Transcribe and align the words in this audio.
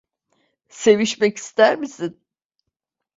Sevişmek 0.69 1.37
ister 1.37 1.77
misin? 1.79 2.19